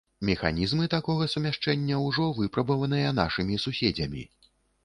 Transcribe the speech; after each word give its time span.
Механізмы 0.27 0.87
такога 0.93 1.27
сумяшчэння 1.33 1.99
ўжо 2.07 2.31
выпрабаваныя 2.39 3.15
нашымі 3.21 3.63
суседзямі. 3.67 4.27